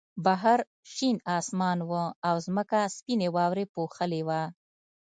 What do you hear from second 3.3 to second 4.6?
واورې پوښلې وه